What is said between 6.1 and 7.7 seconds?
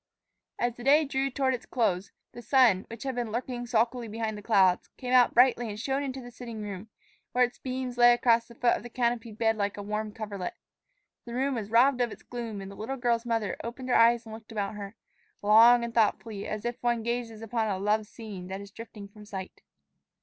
the sitting room, where its